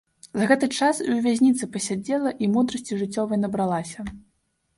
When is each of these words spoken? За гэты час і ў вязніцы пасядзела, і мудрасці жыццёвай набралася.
За 0.39 0.45
гэты 0.51 0.69
час 0.77 1.01
і 1.01 1.09
ў 1.17 1.19
вязніцы 1.25 1.69
пасядзела, 1.75 2.33
і 2.43 2.49
мудрасці 2.55 2.99
жыццёвай 3.03 3.37
набралася. 3.45 4.09